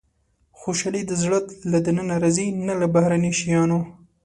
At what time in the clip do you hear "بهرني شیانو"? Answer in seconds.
2.93-3.79